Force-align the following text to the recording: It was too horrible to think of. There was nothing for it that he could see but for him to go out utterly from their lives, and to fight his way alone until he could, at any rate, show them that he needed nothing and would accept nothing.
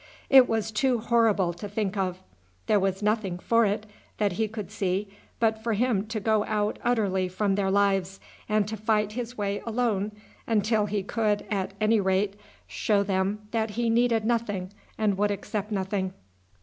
It 0.31 0.49
was 0.49 0.71
too 0.71 0.97
horrible 0.97 1.53
to 1.53 1.69
think 1.69 1.95
of. 1.95 2.23
There 2.65 2.79
was 2.79 3.03
nothing 3.03 3.37
for 3.37 3.67
it 3.67 3.85
that 4.17 4.31
he 4.31 4.47
could 4.47 4.71
see 4.71 5.07
but 5.39 5.61
for 5.63 5.73
him 5.73 6.07
to 6.07 6.19
go 6.19 6.43
out 6.45 6.79
utterly 6.83 7.27
from 7.27 7.53
their 7.53 7.69
lives, 7.69 8.19
and 8.49 8.67
to 8.67 8.75
fight 8.75 9.11
his 9.11 9.37
way 9.37 9.61
alone 9.63 10.11
until 10.47 10.87
he 10.87 11.03
could, 11.03 11.45
at 11.51 11.75
any 11.79 11.99
rate, 11.99 12.33
show 12.65 13.03
them 13.03 13.47
that 13.51 13.69
he 13.77 13.91
needed 13.91 14.25
nothing 14.25 14.71
and 14.97 15.19
would 15.19 15.29
accept 15.29 15.71
nothing. 15.71 16.13